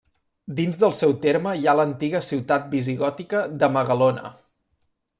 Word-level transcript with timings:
Dins 0.59 0.79
del 0.83 0.95
seu 0.99 1.13
terme 1.25 1.53
hi 1.59 1.67
ha 1.73 1.77
l'antiga 1.81 2.23
ciutat 2.31 2.67
visigòtica 2.75 3.47
de 3.61 3.71
Magalona. 3.79 4.37